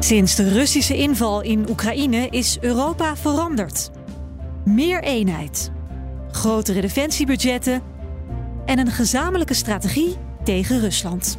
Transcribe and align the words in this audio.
Sinds 0.00 0.36
de 0.36 0.48
Russische 0.52 0.96
inval 0.96 1.42
in 1.42 1.66
Oekraïne 1.68 2.26
is 2.30 2.58
Europa 2.60 3.16
veranderd. 3.16 3.90
Meer 4.64 5.02
eenheid, 5.02 5.70
grotere 6.30 6.80
defensiebudgetten 6.80 7.82
en 8.66 8.78
een 8.78 8.90
gezamenlijke 8.90 9.54
strategie 9.54 10.16
tegen 10.44 10.80
Rusland. 10.80 11.38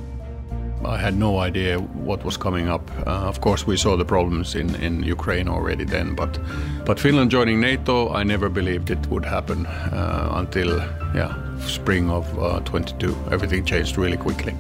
I 0.85 1.01
had 1.01 1.13
no 1.13 1.43
idea 1.43 1.79
what 2.03 2.23
was 2.23 2.37
coming 2.37 2.71
up. 2.71 2.91
Uh, 3.07 3.25
of 3.27 3.39
course, 3.39 3.65
we 3.65 3.77
saw 3.77 3.97
the 3.97 4.05
problems 4.05 4.55
in, 4.55 4.79
in 4.79 5.03
Ukraine 5.03 5.49
already 5.49 5.85
then, 5.85 6.15
but 6.15 6.39
but 6.85 6.99
Finland 6.99 7.31
joining 7.31 7.59
NATO, 7.59 8.19
I 8.19 8.23
never 8.23 8.51
believed 8.51 8.89
it 8.89 9.07
would 9.07 9.25
happen 9.25 9.65
uh, 9.65 10.33
until 10.35 10.81
yeah 11.13 11.35
spring 11.65 12.09
of 12.09 12.25
uh, 12.37 12.59
22. 12.59 13.15
Everything 13.31 13.65
changed 13.65 13.97
really 13.97 14.17
quickly. 14.17 14.53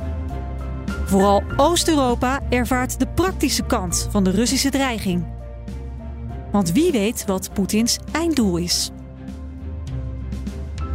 Vooral 1.09 1.43
Oost-Europa 1.55 2.39
ervaart 2.49 2.99
de 2.99 3.07
praktische 3.07 3.63
kant 3.63 4.07
van 4.11 4.23
de 4.23 4.29
Russische 4.29 4.69
dreiging. 4.69 5.25
Want 6.51 6.71
wie 6.71 6.91
weet 6.91 7.25
wat 7.25 7.53
Poetins 7.53 7.97
einddoel 8.11 8.57
is. 8.57 8.91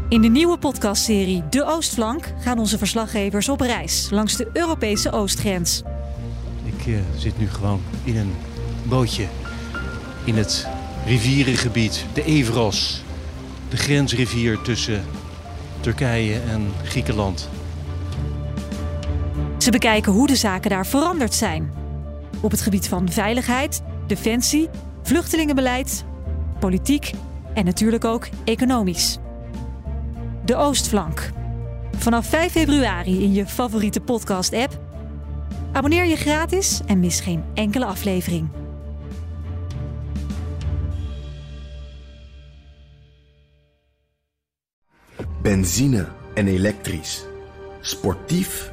In 0.09 0.21
de 0.21 0.29
nieuwe 0.29 0.59
podcastserie 0.59 1.43
De 1.51 1.65
Oostflank 1.65 2.35
gaan 2.41 2.59
onze 2.59 2.79
verslaggevers 2.79 3.49
op 3.49 3.61
reis 3.61 4.09
langs 4.11 4.37
de 4.37 4.51
Europese 4.53 5.13
oostgrens. 5.13 5.83
Ik 6.65 6.87
uh, 6.87 6.99
zit 7.17 7.39
nu 7.39 7.49
gewoon 7.49 7.81
in 8.05 8.17
een 8.17 8.33
bootje 8.83 9.27
in 10.25 10.37
het 10.37 10.67
rivierengebied, 11.07 12.07
de 12.13 12.25
Evros, 12.25 13.03
de 13.69 13.77
grensrivier 13.77 14.61
tussen 14.61 15.05
Turkije 15.81 16.41
en 16.41 16.73
Griekenland. 16.83 17.49
Ze 19.65 19.71
bekijken 19.71 20.13
hoe 20.13 20.27
de 20.27 20.37
zaken 20.37 20.71
daar 20.71 20.87
veranderd 20.87 21.35
zijn. 21.35 21.73
Op 22.41 22.51
het 22.51 22.61
gebied 22.61 22.89
van 22.89 23.11
veiligheid, 23.11 23.83
defensie, 24.07 24.69
vluchtelingenbeleid, 25.03 26.05
politiek 26.59 27.11
en 27.55 27.65
natuurlijk 27.65 28.05
ook 28.05 28.29
economisch. 28.45 29.19
De 30.45 30.57
Oostflank. 30.57 31.31
Vanaf 31.97 32.27
5 32.27 32.53
februari 32.53 33.23
in 33.23 33.33
je 33.33 33.47
favoriete 33.47 34.01
podcast-app. 34.01 34.81
Abonneer 35.73 36.05
je 36.05 36.17
gratis 36.17 36.81
en 36.87 37.01
mis 37.01 37.21
geen 37.21 37.45
enkele 37.55 37.85
aflevering. 37.85 38.49
Benzine 45.43 46.09
en 46.35 46.47
elektrisch. 46.47 47.25
Sportief 47.81 48.73